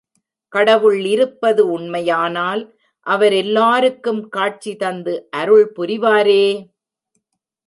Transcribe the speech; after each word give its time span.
கடவுள் 0.53 1.03
இருப்பது 1.05 1.63
உண்மையானால் 1.71 2.61
அவர் 3.05 3.33
எல்லாருக்கும் 3.33 4.29
காட்சி 4.29 4.73
தந்து 4.75 5.13
அருள் 5.33 5.67
புரிவாரே! 5.77 6.43